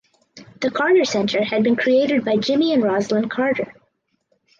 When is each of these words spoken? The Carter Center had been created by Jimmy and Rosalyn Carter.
The 0.61 0.71
Carter 0.71 1.05
Center 1.05 1.43
had 1.43 1.61
been 1.63 1.75
created 1.75 2.25
by 2.25 2.35
Jimmy 2.37 2.73
and 2.73 2.81
Rosalyn 2.81 3.29
Carter. 3.29 3.71